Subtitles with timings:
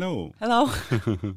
[0.00, 0.32] Hello.
[0.40, 0.70] Hello.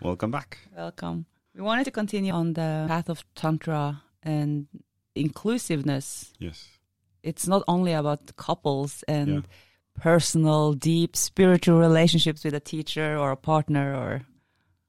[0.00, 0.58] Welcome back.
[0.76, 1.26] Welcome.
[1.56, 4.68] We wanted to continue on the path of Tantra and
[5.16, 6.32] inclusiveness.
[6.38, 6.68] Yes.
[7.24, 9.40] It's not only about couples and Yeah.
[10.02, 14.20] personal, deep spiritual relationships with a teacher or a partner or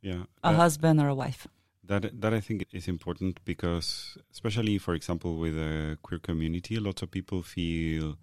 [0.02, 0.25] Yeah.
[0.44, 1.47] a Uh, husband or a wife.
[1.84, 7.02] that that I think is important because, especially for example, with the queer community, lots
[7.02, 8.16] of people feel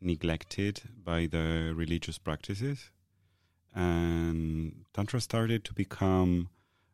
[0.00, 2.90] neglected by the religious practices,
[3.74, 6.48] and tantra started to become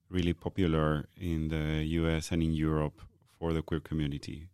[0.09, 2.33] really popular in the U.S.
[2.33, 3.01] and in Europe
[3.39, 4.48] for the queer community,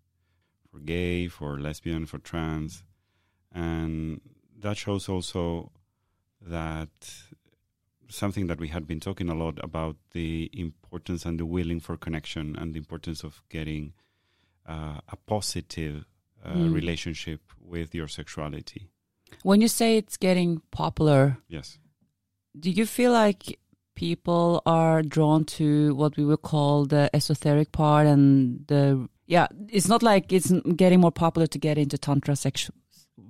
[0.70, 2.82] for gay, for lesbian, for trans,
[3.52, 4.20] and
[4.60, 5.70] that shows also
[6.40, 6.90] that
[8.08, 11.96] something that we had been talking a lot about the importance and the willing for
[11.96, 13.92] connection and the importance of getting
[14.68, 16.04] uh, a positive
[16.44, 16.74] uh, Mm.
[16.74, 18.90] relationship with your sexuality.
[19.42, 21.78] When you say it's getting popular, Yes.
[22.58, 23.58] Do you feel like
[23.94, 29.88] people are drawn to what we would call the esoteric part and the yeah it's
[29.88, 32.70] not like it's getting more popular to get into tantra sex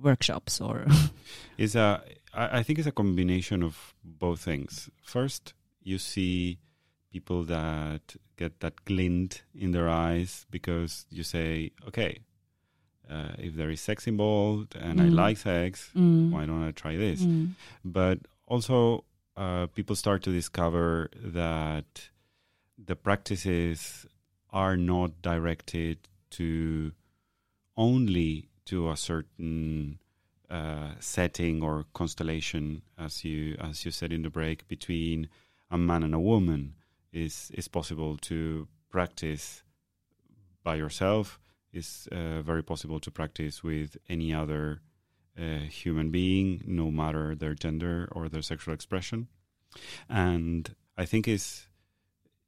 [0.01, 0.85] workshops or
[1.57, 2.01] It's a,
[2.33, 4.89] I I think it's a combination of both things.
[5.03, 5.53] First,
[5.83, 6.57] you see
[7.13, 12.19] people that get that glint in their eyes because you say, okay,
[13.09, 15.15] uh, if there is sex involved and I Mm.
[15.15, 16.31] like sex, Mm.
[16.31, 17.21] why don't I try this?
[17.23, 17.53] Mm.
[17.85, 19.05] but also
[19.37, 22.09] uh, people start to discover that
[22.77, 24.05] the practices
[24.51, 25.97] are not directed
[26.31, 26.91] to
[27.77, 29.99] only to a certain
[30.49, 35.27] uh, setting or constellation, as you as you said in the break, between
[35.69, 36.75] a man and a woman.
[37.11, 39.63] Is is possible to practice
[40.63, 41.39] by yourself?
[41.71, 44.81] Is uh, very possible to practice with any other
[45.43, 49.27] human being, no matter their gender or their sexual expression.
[50.09, 51.67] And I think is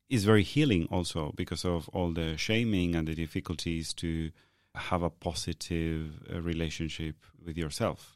[0.10, 4.32] is very healing also because of all the shaming and the difficulties to
[4.74, 8.16] have a positive uh, relationship with yourself.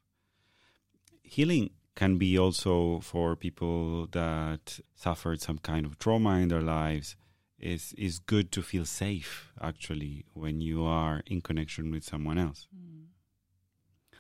[1.22, 7.16] Healing can be also for people that suffered some kind of trauma in their lives.
[7.60, 12.68] Is is good to feel safe actually when you are in connection with someone else.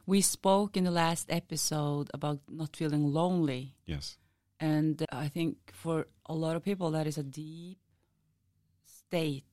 [0.05, 4.17] We spoke in the last episode about not feeling lonely Yes.
[4.59, 7.77] and i think for a lot of people that is a deep
[8.85, 9.45] state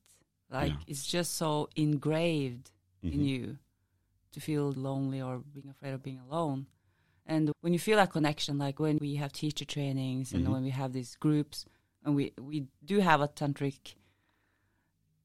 [0.51, 0.79] like Yeah.
[0.87, 2.71] it's just so engraved
[3.03, 3.27] in Mhm.
[3.27, 3.59] you
[4.33, 6.67] to feel lonely or being afraid of being alone.
[7.27, 10.53] And when you feel that connection, like when we have teacher trainings and Mhm.
[10.53, 11.67] when we have these groups,
[12.03, 13.95] and we we do have a tantric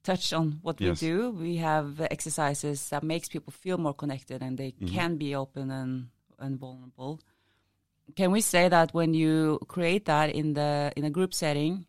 [0.04, 1.02] touch on what Yes.
[1.02, 4.94] we do, we have exercises that makes people feel more connected and they Mhm.
[4.94, 6.10] can be open and
[6.40, 7.20] and vulnerable.
[8.16, 11.86] Can we say that when you create that in the in a group setting,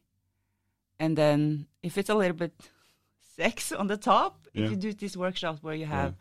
[0.98, 2.52] and then if it's a little bit
[3.36, 4.64] sex on the top, Yeah.
[4.64, 6.14] if you do these workshops where you have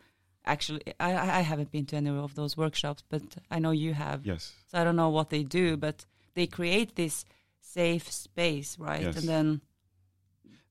[0.44, 3.94] actually I, I I haven't been to any of those workshops but i know you
[3.94, 4.52] have Yes.
[4.68, 6.04] so i don't know what they do but
[6.34, 7.24] they create this
[7.60, 9.16] safe space right Yes.
[9.16, 9.46] and then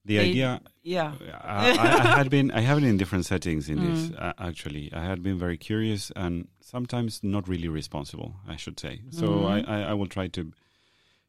[0.05, 3.69] The they- idea yeah I, I I had been I have been in different settings
[3.69, 4.21] in this Mm.
[4.21, 4.91] uh, actually.
[4.93, 8.99] I had been very curious and sometimes not really responsible, I should say.
[9.11, 9.45] So Mhm.
[9.53, 10.51] I, I, I will try to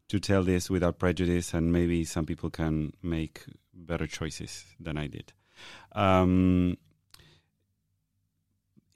[0.09, 5.07] to tell this without prejudice, and maybe some people can make better choices than I
[5.09, 5.33] did.
[5.93, 6.77] Um,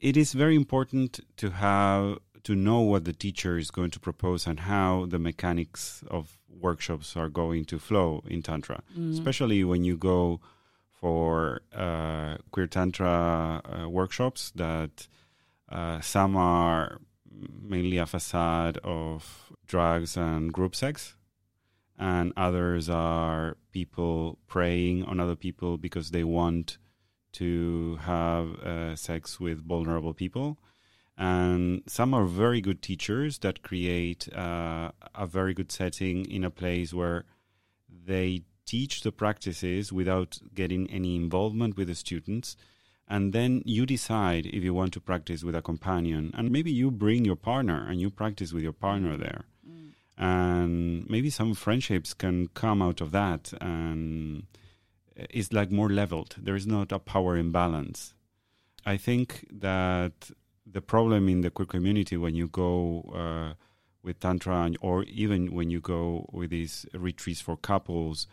[0.01, 4.47] it is very important to have to know what the teacher is going to propose
[4.47, 9.13] and how the mechanics of workshops are going to flow in tantra Mm.
[9.13, 10.41] especially when you go
[11.01, 15.07] for uh, queer tantra uh, workshops that
[15.71, 17.01] uh, some are
[17.63, 21.15] mainly a facade of drugs and group sex
[21.99, 26.79] and others are people preying on other people because they want
[27.33, 30.59] to have uh, sex with vulnerable people
[31.19, 36.51] and some are very good teachers that create uh, a very good setting in a
[36.51, 37.25] place where
[38.07, 42.57] they teach the practices without getting any involvement with the students.
[43.09, 46.31] And then you decide if you want to practice with a companion.
[46.35, 49.45] And maybe you bring your partner and you practice with your partner there.
[49.69, 49.93] Mm.
[50.19, 53.53] and maybe some friendships can come out of that.
[53.61, 54.45] And
[55.17, 56.37] it's like more leveled.
[56.39, 58.15] There is not a power imbalance.
[58.87, 60.31] I think that
[60.71, 63.55] the problem in the queer community when you go uh,
[64.03, 68.27] with tantra and, or even when you go with these retreats for couples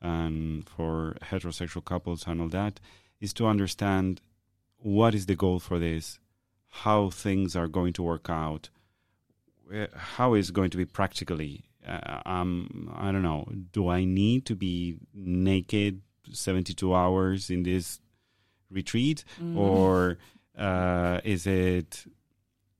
[0.00, 2.80] and for heterosexual couples and all that
[3.20, 4.20] is to understand
[4.78, 6.18] what is the goal for this
[6.68, 8.68] how things are going to work out
[9.94, 14.54] how is going to be practically uh, um, I don't know, do I need to
[14.54, 18.00] be naked 72 hours in this
[18.70, 19.24] retreat?
[19.40, 19.56] Mm.
[19.56, 20.18] Or
[20.56, 22.04] uh, is it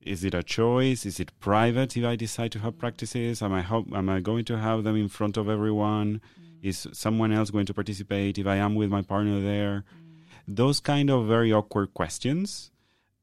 [0.01, 1.07] is it a choice?
[1.07, 3.41] Is it private if I decide to have practices?
[3.43, 6.21] Am I ho- am I going to have them in front of everyone?
[6.61, 9.85] Is someone else going to participate if I am with my partner there?
[10.47, 12.71] Those kind of very awkward questions,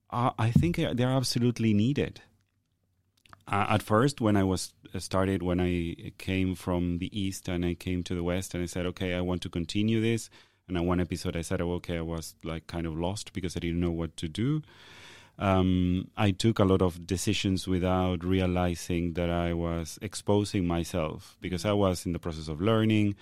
[0.10, 2.22] uh, I think they're absolutely needed.
[3.48, 7.66] Uh, at first, when I was uh, started, when I came from the east and
[7.66, 10.30] I came to the west, and I said, okay, I want to continue this.
[10.70, 13.58] And on one episode, I said, oh, okay, I was like kind of lost because
[13.58, 14.62] I didn't know what to do
[15.40, 21.64] um, I took a lot of decisions without realizing that I was exposing myself because
[21.66, 23.16] I was in the process of learning.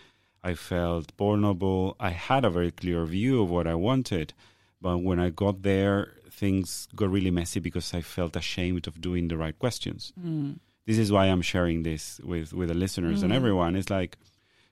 [0.43, 1.95] I felt vulnerable.
[1.99, 4.33] I had a very clear view of what I wanted.
[4.81, 9.27] But when I got there, things got really messy because I felt ashamed of doing
[9.27, 10.11] the right questions.
[10.19, 10.57] Mm.
[10.87, 13.75] This is why I'm sharing this with, with the listeners and everyone.
[13.75, 14.17] It's like,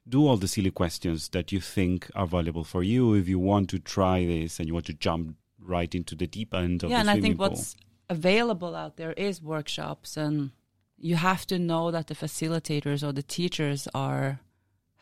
[0.07, 3.69] do all the silly questions that you think are valuable for you if you want
[3.69, 6.99] to try this and you want to jump right into the deep end of yeah,
[6.99, 7.49] and I think pool.
[7.49, 7.75] what's
[8.09, 10.51] available out there is workshops, and
[10.97, 14.39] you have to know that the facilitators or the teachers are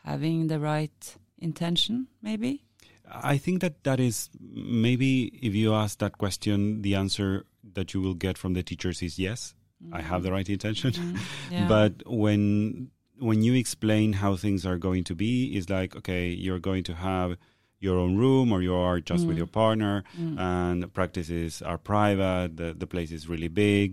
[0.04, 2.64] having the right intention, maybe.
[3.06, 8.00] I think that that is maybe if you ask that question, the answer that you
[8.00, 9.54] will get from the teachers is yes,
[9.92, 10.92] I have the right intention.
[10.92, 11.18] Mhm.
[11.50, 11.68] Yeah.
[11.68, 12.90] But when
[13.28, 16.94] when you explain how things are going to be, it's like okay, you're going to
[17.10, 17.30] have
[17.86, 19.42] your own room or you are just with Mm.
[19.42, 20.36] your partner Mm.
[20.50, 23.88] and practices are private the, the place is really big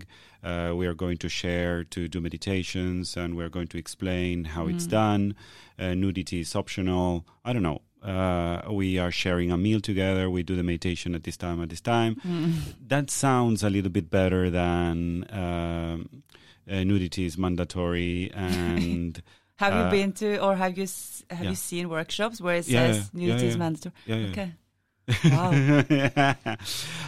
[0.50, 4.64] uh, we are going to share to do meditations and we're going to explain how
[4.72, 4.92] it's Mm.
[5.02, 5.24] done
[5.84, 7.08] uh, nudity is optional
[7.48, 7.82] i don't know
[8.14, 11.70] uh, we are sharing a meal together we do the meditation at this time at
[11.74, 12.54] this time Mm.
[12.94, 15.98] that sounds a little bit better than um,
[16.70, 19.22] uh, nudity is mandatory and
[19.58, 20.88] Have you Uh, been to or have you
[21.30, 21.50] have yeah.
[21.50, 23.94] you seen workshops where it Yeah, says nudity is mandatory?
[24.10, 24.54] Okay.
[25.26, 25.52] Wow.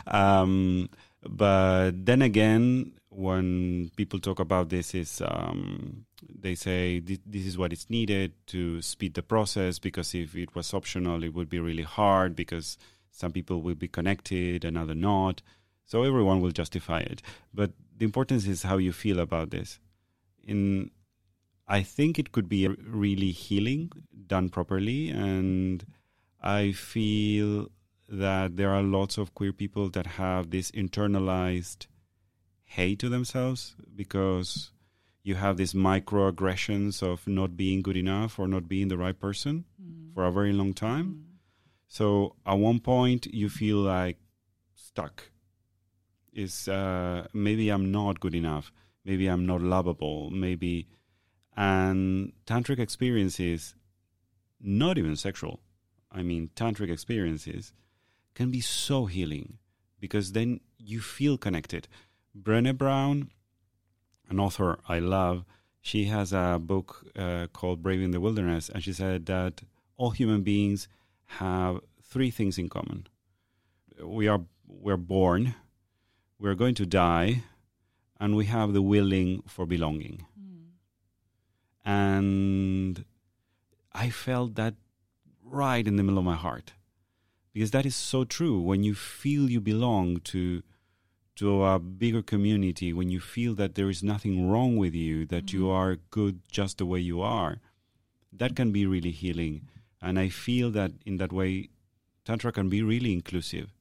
[0.07, 0.89] um,
[1.27, 7.57] but then again, when people talk about this, is um, they say thi- this is
[7.57, 11.59] what is needed to speed the process because if it was optional, it would be
[11.59, 12.77] really hard because
[13.11, 15.41] some people will be connected and other not.
[15.85, 17.21] So everyone will justify it.
[17.53, 19.79] But the importance is how you feel about this.
[20.43, 20.91] In
[21.67, 23.91] I think it could be really healing
[24.27, 25.85] done properly and
[26.41, 27.69] I feel
[28.09, 31.87] that there are lots of queer people that have this internalized
[32.65, 34.71] hate to themselves because
[35.23, 39.63] you have these microaggressions of not being good enough or not being the right person
[39.81, 40.13] mm.
[40.13, 41.05] for a very long time.
[41.05, 41.23] Mm.
[41.87, 44.17] So at one point you feel like
[44.75, 45.29] stuck.
[46.33, 48.71] Is uh, maybe I'm not good enough.
[49.05, 50.29] Maybe I'm not lovable.
[50.31, 50.87] Maybe,
[51.55, 53.75] and tantric experiences,
[54.59, 55.59] not even sexual.
[56.11, 57.73] I mean, tantric experiences
[58.33, 59.57] can be so healing
[59.99, 61.87] because then you feel connected.
[62.39, 63.29] Brené Brown,
[64.29, 65.45] an author I love,
[65.81, 69.61] she has a book uh, called Braving the Wilderness, and she said that
[69.97, 70.87] all human beings
[71.25, 73.07] have three things in common.
[74.01, 75.55] We are we're born,
[76.43, 77.41] we're going to die,
[78.19, 80.25] and we have the willing for belonging.
[81.85, 83.05] And
[83.93, 84.75] I felt that
[85.41, 86.73] right in the middle of my heart.
[87.53, 88.59] Because that is so true.
[88.59, 90.63] When you feel you belong to
[91.35, 95.51] to a bigger community when you feel that there is nothing wrong with you that
[95.51, 95.77] you mm-hmm.
[95.81, 97.57] are good just the way you are
[98.31, 99.67] that can be really healing.
[99.99, 101.69] And i feel that in that way
[102.23, 103.73] tantra can be really inclusive.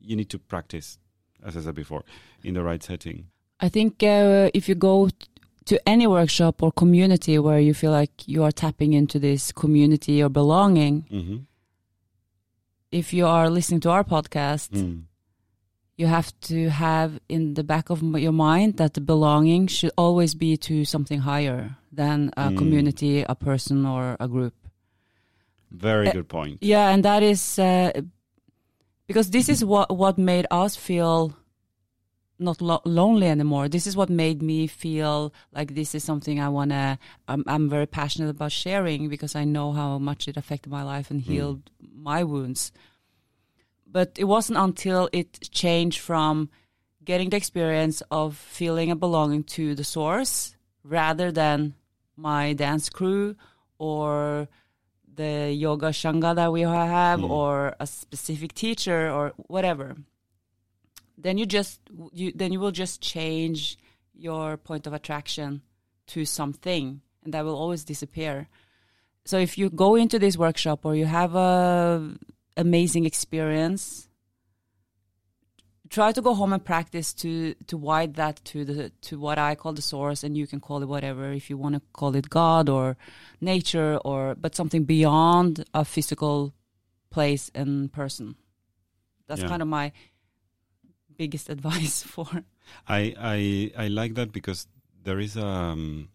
[0.00, 0.98] You need to practice
[1.46, 2.02] as i said before
[2.42, 3.18] in the right setting
[3.58, 5.08] I think uh, if you go
[5.70, 10.22] to any workshop or community where you feel like you are tapping into this community
[10.22, 11.38] or belonging, mm-hmm.
[12.90, 15.04] if you are listening to our podcast, mm.
[15.96, 20.34] you have to have in the back of your mind that the belonging should always
[20.34, 22.58] be to something higher than a Mm.
[22.58, 24.52] community, a person, or a group.
[25.70, 27.90] very Uh, good point Yeah, and that is uh,
[29.06, 31.36] because this is what what made us feel
[32.38, 33.68] not lo- lonely anymore.
[33.68, 36.98] This is what made me feel like this is something I wanna.
[37.28, 41.10] I'm, I'm very passionate about sharing because I know how much it affected my life
[41.10, 41.24] and mm.
[41.24, 42.72] healed my wounds.
[43.86, 46.50] But it wasn't until it changed from
[47.04, 51.74] getting the experience of feeling a belonging to the source rather than
[52.16, 53.36] my dance crew
[53.78, 54.48] or
[55.16, 57.30] the yoga sangha that we have Mm.
[57.30, 59.96] or a specific teacher or whatever
[61.18, 61.80] then you just
[62.12, 63.78] you then you will just change
[64.14, 65.62] your point of attraction
[66.06, 68.48] to something and that will always disappear.
[69.24, 72.14] So if you go into this workshop or you have a
[72.56, 74.08] amazing experience,
[75.90, 79.54] try to go home and practice to to wide that to the to what I
[79.54, 82.28] call the source, and you can call it whatever if you want to call it
[82.30, 82.96] God or
[83.40, 86.52] nature or but something beyond a physical
[87.10, 88.36] place and person.
[89.28, 89.48] That's Yeah.
[89.48, 89.92] kind of my
[91.16, 92.26] biggest advice for.
[92.88, 94.66] I I I like that because
[95.04, 96.08] there is um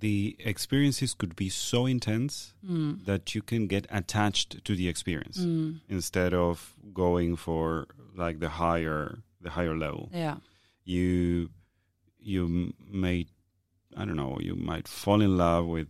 [0.00, 3.04] the experiences could be so intense Mm.
[3.06, 5.80] that you can get attached to the experience Mm.
[5.88, 10.10] instead of going for like the higher the higher level.
[10.12, 10.36] Yeah.
[10.84, 11.50] You
[12.20, 13.26] you may
[13.96, 15.88] I don't know you might fall in love with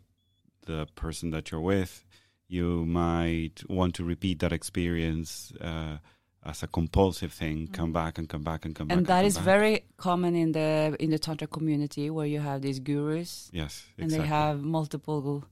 [0.66, 2.04] the person that you're with.
[2.46, 5.98] You might want to repeat that experience uh,
[6.44, 7.68] as a compulsive thing.
[7.68, 8.94] Come back and come back and come back.
[8.94, 8.98] Mm.
[8.98, 9.44] and that is back.
[9.44, 14.04] very common in the in the tantra community where you have these gurus yes, and
[14.04, 14.22] exactly.
[14.22, 15.44] they have multiple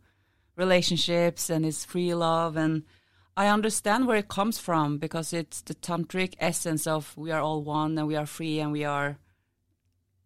[0.56, 2.82] relationships and it's free love and
[3.36, 7.62] I understand where it comes from because it's the tantric essence of we are all
[7.62, 9.18] one and we are free and we are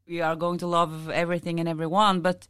[0.07, 2.47] we are going to love everything and everyone but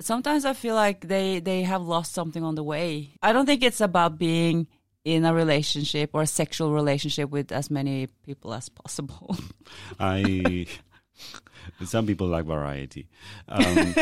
[0.00, 3.16] sometimes I feel like they they have lost something on the way.
[3.22, 4.66] I don't think it's about being
[5.04, 9.36] in a relationship or a sexual relationship with as many people as possible.
[10.00, 10.66] I
[11.84, 13.08] some people like variety,
[13.48, 13.94] um,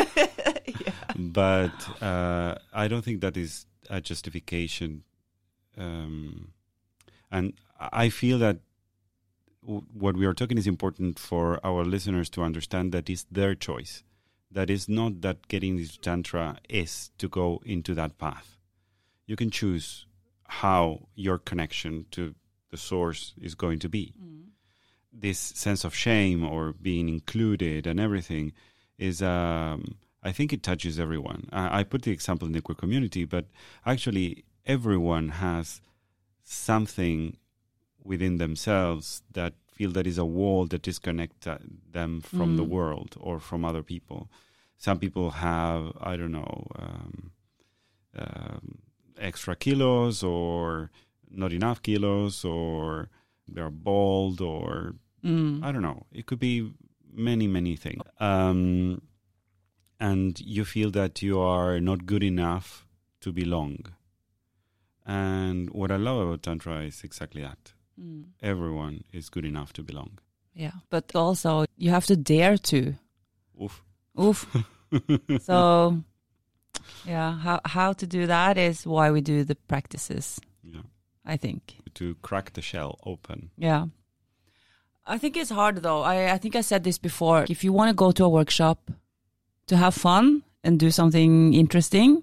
[1.17, 5.05] but uh, I don't think that is a justification.
[5.77, 6.53] Um,
[7.31, 8.59] and I feel that
[9.63, 13.55] w- what we are talking is important for our listeners to understand that it's their
[13.55, 14.03] choice.
[14.51, 18.59] That is not that getting into tantra is to go into that path.
[19.27, 20.07] You can choose
[20.59, 22.35] how your connection to
[22.71, 24.13] the source is going to be
[25.13, 28.53] this sense of shame or being included and everything
[28.97, 31.49] is um, I think it touches everyone.
[31.53, 33.47] I, I put the example in the queer community, but
[33.85, 35.81] actually everyone has
[36.45, 37.37] something
[38.05, 41.59] within themselves that feel that is a wall that disconnects uh,
[41.91, 42.69] them from the Mm.
[42.77, 44.21] world or from other people.
[44.87, 47.33] Some people have I don't know um,
[48.17, 48.79] um,
[49.21, 50.91] extra kilos or
[51.31, 53.09] not enough kilos or
[53.47, 55.63] they're bald or Mm.
[55.63, 56.07] I don't know.
[56.13, 56.73] It could be
[57.13, 58.03] many, many things.
[58.19, 59.03] Um,
[59.99, 62.87] and you feel that you are not good enough
[63.21, 63.87] to belong.
[65.05, 67.73] And what I love about Tantra is exactly that.
[68.01, 68.27] Mm.
[68.43, 70.19] Everyone is good enough to belong.
[70.55, 72.95] Yeah, but also you have to dare to.
[73.63, 73.83] Oof.
[74.21, 74.47] Oof.
[75.41, 76.03] so,
[77.05, 80.41] yeah, how how to do that is why we do the practices.
[80.63, 80.83] Yeah.
[81.25, 81.77] I think.
[81.95, 83.51] To crack the shell open.
[83.57, 83.87] Yeah.
[85.07, 86.03] I think it's hard though.
[86.03, 87.47] I, I think I said this before.
[87.49, 88.91] If you want to go to a workshop
[89.67, 92.23] to have fun and do something interesting,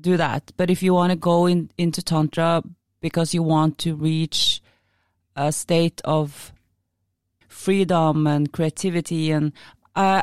[0.00, 0.52] do that.
[0.56, 2.62] But if you want to go in, into Tantra
[3.00, 4.62] because you want to reach
[5.36, 6.52] a state of
[7.46, 9.52] freedom and creativity and
[9.98, 10.22] I,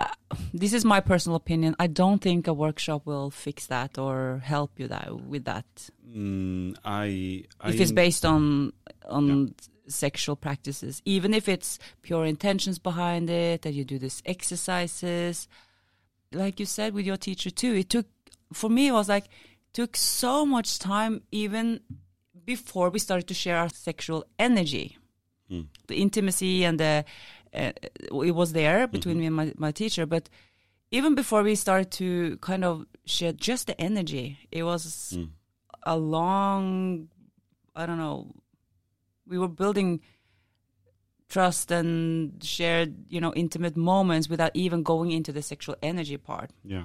[0.00, 0.06] I
[0.54, 1.76] this is my personal opinion.
[1.78, 5.66] I don't think a workshop will fix that or help you that with that
[6.12, 8.72] Mm, I, I if it's based on
[9.08, 9.54] on
[9.88, 15.48] sexual practices, even if it's pure intentions behind it, that you do these exercises,
[16.32, 17.74] like you said with your teacher too.
[17.74, 18.06] It took
[18.52, 19.24] for me it was like
[19.72, 21.80] took so much time even
[22.44, 24.98] before we started to share our sexual energy,
[25.50, 25.66] Mm.
[25.86, 27.04] the intimacy and the
[27.54, 27.72] uh,
[28.28, 30.28] it was there between me and my, my teacher, but
[30.90, 35.28] even before we started to kind of share just the energy, it was Mm.
[35.84, 37.08] a long
[37.74, 38.30] i don't know
[39.26, 40.00] we were building
[41.28, 46.50] trust and shared you know intimate moments without even going into the sexual energy part
[46.64, 46.84] Yeah.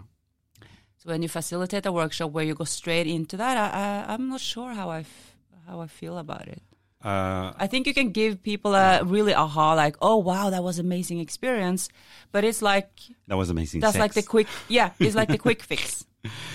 [0.98, 4.30] so when you facilitate a workshop where you go straight into that i, I i'm
[4.30, 5.36] not sure how i f-
[5.68, 6.62] how i feel about it
[7.04, 10.80] Uh, i think you can give people a really aha like oh wow that was
[10.80, 11.90] amazing experience
[12.32, 12.90] but it's like
[13.28, 13.80] that was amazing.
[13.82, 14.02] that's sex.
[14.02, 16.06] like the quick yeah it's like the quick fix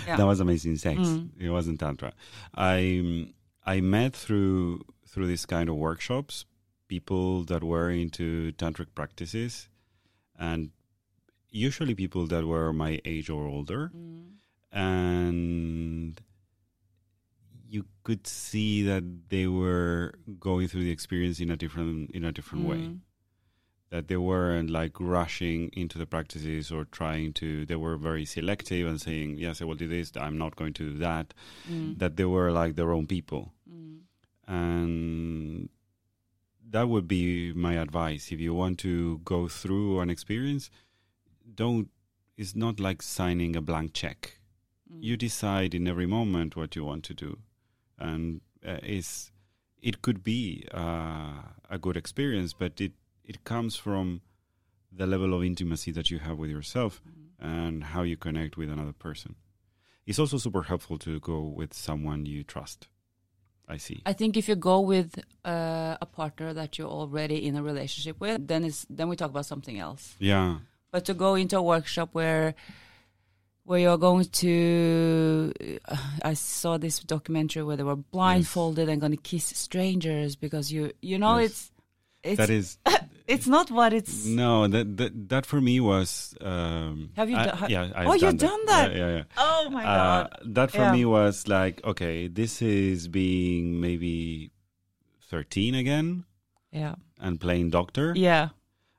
[0.06, 0.98] yeah That was amazing sex.
[1.00, 1.30] Mm.
[1.38, 2.12] It wasn't tantra.
[2.54, 3.30] I
[3.64, 6.44] I met through through this kind of workshops
[6.88, 9.68] people that were into tantric practices,
[10.36, 10.70] and
[11.48, 14.42] usually people that were my age or older, Mm.
[14.74, 16.20] and
[17.74, 20.12] you could see that they were
[20.48, 22.98] going through the experience in a different in a different way Mm.
[23.94, 28.84] that they weren't like rushing into the practices or trying to they were very selective
[28.90, 31.26] and saying yes i will do this i'm not going to do that
[31.70, 31.98] Mm.
[32.02, 33.44] that they were like their own people
[33.76, 34.00] Mm.
[34.56, 35.68] and
[36.74, 40.70] that would be my advice if you want to go through an experience
[41.62, 41.88] don't.
[42.42, 44.38] It's not like signing a blank check.
[44.90, 45.02] Mm.
[45.08, 47.30] You decide in every moment what you want to do,
[48.02, 49.30] and uh, it's
[49.80, 52.92] it could be uh, a good experience, but it
[53.24, 54.20] it comes from
[55.00, 57.12] the level of intimacy that you have with yourself Mm.
[57.52, 59.34] and how you connect with another person.
[60.06, 62.88] It's also super helpful to go with someone you trust.
[63.68, 63.98] I see.
[64.04, 65.10] I think if you go with
[65.44, 69.30] uh, a partner that you're already in a relationship with, then it's then we talk
[69.30, 70.04] about something else.
[70.18, 70.58] Yeah.
[70.90, 72.54] But to go into a workshop where
[73.64, 75.52] where you're going to,
[75.88, 80.72] uh, I saw this documentary where they were blindfolded and going to kiss strangers because
[80.72, 81.50] you you know Yes.
[81.50, 81.70] it's
[82.24, 82.78] it's that is
[83.26, 84.26] it's not what it's.
[84.26, 88.08] no that that, that for me was um Have you I- do- ha- yeah I've
[88.08, 88.90] Oh, you've done done that?
[88.92, 89.24] yeah yeah, yeah.
[89.36, 90.38] Oh my Uh, god!
[90.54, 90.92] that for Yeah.
[90.92, 94.50] me was like okay this is being maybe
[95.30, 96.24] 13 again
[96.72, 98.48] Yeah, and playing doctor yeah.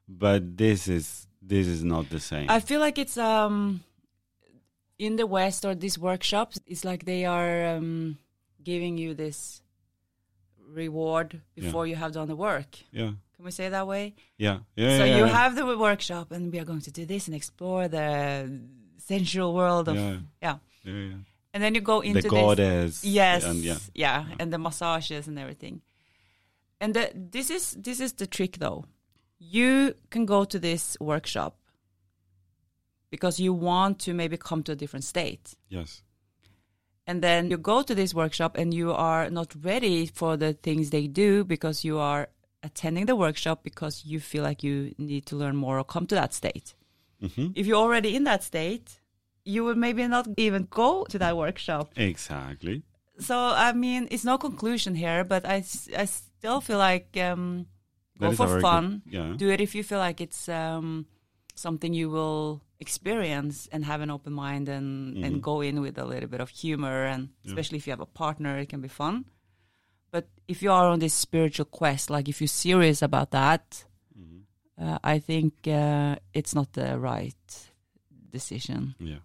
[0.08, 3.82] but this is this is not the same I feel like it's um
[5.06, 8.18] in the West or these workshops, it's like they are um,
[8.64, 9.62] giving you this
[10.82, 11.66] reward Yeah.
[11.66, 12.72] before you have done the work.
[12.92, 14.16] yeah Can we say that way?
[14.38, 15.42] yeah yeah so yeah, you yeah.
[15.42, 18.08] have the workshop, and we are going to do this and explore the
[18.98, 20.58] sensual world of yeah, yeah.
[20.84, 21.22] yeah, yeah.
[21.54, 25.28] And then you go into the this goddess yes and yeah yeah and the massages
[25.28, 25.82] and everything
[26.82, 28.86] and the, this is this is the trick though
[29.40, 31.54] you can go to this workshop
[33.16, 35.46] because you want to maybe come to a different state.
[35.70, 36.02] Yes.
[37.06, 40.90] And then you go to this workshop and you are not ready for the things
[40.90, 42.24] they do because you are
[42.64, 46.16] attending the workshop because you feel like you need to learn more or come to
[46.16, 46.74] that state.
[47.36, 48.88] Hmm if you're already in that state
[49.46, 51.86] you would maybe not even go to that workshop.
[51.96, 52.82] Exactly.
[53.20, 53.36] So
[53.68, 55.58] I mean, it's no conclusion here, but I,
[56.02, 57.68] I still feel like um,
[58.20, 58.86] go for fun.
[59.06, 59.34] good- yeah.
[59.42, 61.06] Do it if you feel like it's um,
[61.56, 65.24] something you will experience and have an open mind and Mhm.
[65.26, 67.52] and go in with a little bit of humor and Yeah.
[67.52, 69.26] especially if you have a partner, it can be fun.
[70.12, 73.86] But if you are on this spiritual quest, like if you're serious about that,
[74.18, 74.44] Mhm.
[74.78, 77.72] uh, I think uh, it's not the right
[78.32, 79.20] decision yeah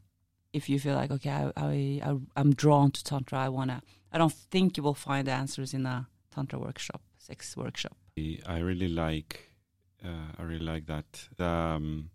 [0.52, 3.80] if you feel like okay I, I, I i'm drawn to tantra i want to
[4.12, 7.96] i don't think you will find the answers in a tantra workshop sex workshop
[8.46, 9.54] I really like
[10.04, 11.28] uh, I really like that.
[11.38, 12.10] Um,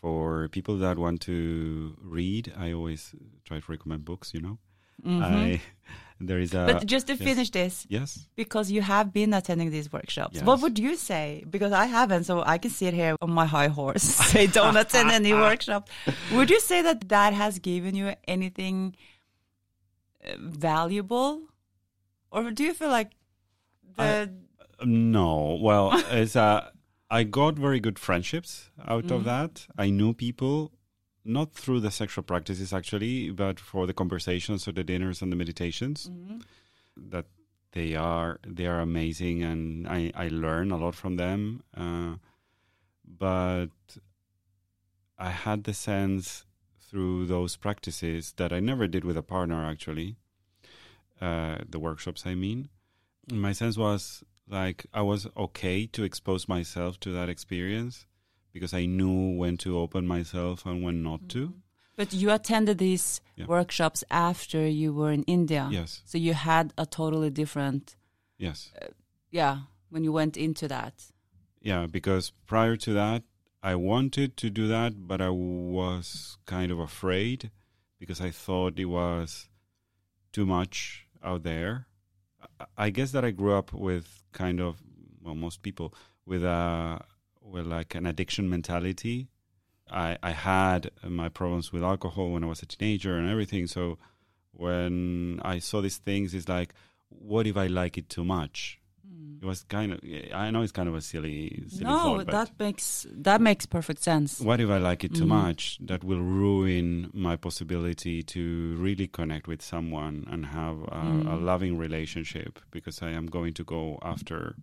[0.00, 4.32] for people that want to read, I always try to recommend books.
[4.34, 4.58] You know,
[5.04, 5.22] Mhm.
[5.22, 5.60] I
[6.20, 7.22] there is a but just to yes.
[7.22, 10.44] finish this yes, because you have been attending these workshops Yes.
[10.44, 13.68] what would you say because i haven't so i can sit here on my high
[13.68, 15.88] horse say don't attend any workshop
[16.34, 18.94] would you say that that has given you anything
[20.28, 21.40] uh, valuable
[22.30, 23.12] or do you feel like
[23.96, 24.30] the
[24.84, 25.58] no.
[25.60, 26.70] Well, it's uh,
[27.10, 29.16] I got very good friendships out Mhm.
[29.16, 29.66] of that.
[29.76, 30.72] I knew people.
[31.22, 35.36] Not through the sexual practices actually, but for the conversations or the dinners and the
[35.36, 36.08] meditations.
[36.08, 36.42] Mhm.
[36.96, 37.26] that
[37.72, 41.62] they are they are amazing and I, I learn a lot from them.
[41.74, 42.16] Uh,
[43.04, 43.70] but
[45.18, 46.44] I had the sense
[46.80, 50.16] through those practices that I never did with a partner actually.
[51.20, 52.68] Uh, the workshops I mean.
[53.32, 58.06] My sense was like I was okay to expose myself to that experience
[58.52, 61.48] because I knew when to open myself and when not to.
[61.48, 61.58] Mm-hmm.
[61.96, 63.46] But you attended these Yeah.
[63.46, 65.68] workshops after you were in India.
[65.70, 66.02] Yes.
[66.04, 67.96] So you had a totally different,
[68.38, 68.72] Yes.
[68.80, 68.86] Uh,
[69.30, 69.58] yeah,
[69.90, 70.94] when you went into that.
[71.60, 73.22] Yeah, because prior to that,
[73.62, 77.50] I wanted to do that, but I was kind of afraid
[77.98, 79.48] because I thought it was
[80.32, 81.86] too much out there.
[82.76, 84.82] I- guess that I grew up with kind of,
[85.22, 85.94] well, most people
[86.26, 87.00] with a
[87.42, 89.28] with like an addiction mentality.
[89.90, 93.66] I I had my problems with alcohol when I was a teenager and everything.
[93.66, 93.98] So
[94.52, 96.74] when I saw these things, it's like,
[97.08, 98.79] what if I like it too much?
[99.42, 100.00] It was kind of.
[100.34, 104.02] I know it's kind of a silly, silly no, thought, that makes that makes perfect
[104.02, 104.38] sense.
[104.40, 105.28] what if I like it too Mhm.
[105.28, 105.78] much?
[105.80, 111.02] That will ruin my possibility to really connect with someone and have a,
[111.34, 111.44] a Mm.
[111.44, 114.56] loving relationship because I am going to go after.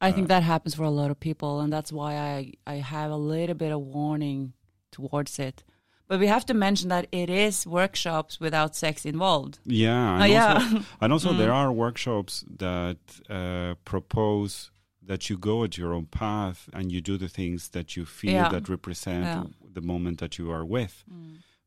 [0.00, 2.76] I think uh, that happens for a lot of people, and that's why I I
[2.76, 4.52] have a little bit of warning
[4.90, 5.64] towards it.
[6.12, 9.54] But we have to mention that it is workshops without sex involved.
[9.64, 10.54] Yeah, and Oh, yeah.
[10.54, 11.38] also, and also Mm.
[11.38, 12.98] there are workshops that
[13.30, 14.70] uh, propose
[15.08, 18.32] that you go at your own path and you do the things that you feel
[18.42, 18.50] Yeah.
[18.50, 19.44] that represent Yeah.
[19.76, 20.94] the moment that you are with.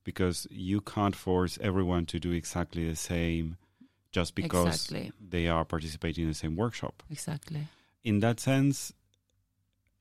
[0.03, 3.45] because you can't force everyone to do exactly the same
[4.17, 5.11] just because Exactly.
[5.33, 6.95] they are participating in the same workshop.
[7.09, 7.61] Exactly.
[8.03, 8.93] In that sense,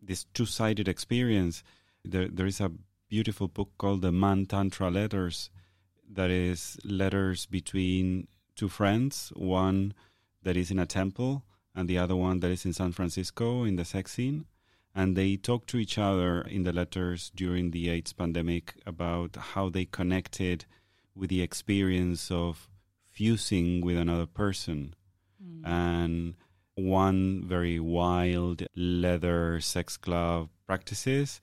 [0.09, 1.63] this two-sided experience,
[2.13, 2.71] there there is a
[3.15, 5.49] beautiful book called the Man Tantra Letters,
[6.11, 9.95] that is letters between two friends, one
[10.43, 11.45] that is in a temple
[11.77, 14.47] and the other one that is in San Francisco in the sex scene.
[14.97, 19.69] And they talk to each other in the letters during the AIDS pandemic about how
[19.69, 20.65] they connected
[21.15, 22.69] with the experience of
[23.13, 24.93] fusing with another person.
[25.41, 25.61] Mm.
[25.65, 26.35] And
[26.75, 31.41] one very wild leather sex club practices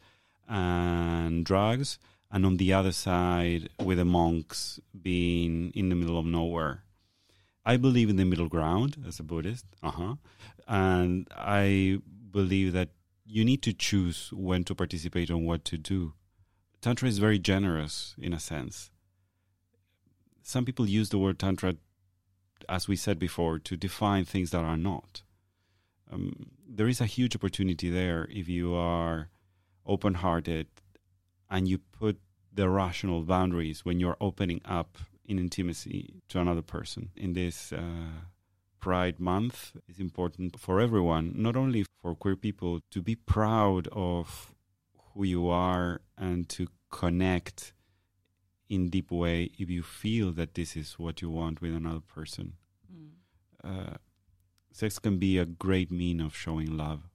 [0.51, 1.97] and drugs,
[2.29, 6.83] and on the other side, with the monks being in the middle of nowhere.
[7.65, 10.15] I believe in the middle ground as a Buddhist, uh-huh.
[10.67, 12.89] and I believe that
[13.25, 16.13] you need to choose when to participate and what to do.
[16.81, 18.91] Tantra is very generous in a sense.
[20.41, 21.75] Some people use the word Tantra,
[22.67, 25.21] as we said before, to define things that are not.
[26.11, 29.29] Um, there is a huge opportunity there if you are
[29.85, 30.67] open hearted
[31.49, 32.19] and you put
[32.53, 37.09] the rational boundaries when you're opening up in intimacy to another person.
[37.15, 38.25] In this uh,
[38.79, 44.53] Pride Month, it's important for everyone, not only for queer people, to be proud of
[45.13, 47.73] who you are and to connect
[48.69, 52.53] in deep way if you feel that this is what you want with another person.
[52.91, 53.09] Mm.
[53.63, 53.97] Uh,
[54.71, 57.10] sex can be a great mean of showing love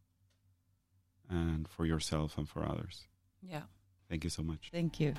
[1.29, 3.07] and for yourself and for others.
[3.43, 3.63] Yeah.
[4.09, 4.71] Thank you so much.
[4.73, 5.15] Thank you.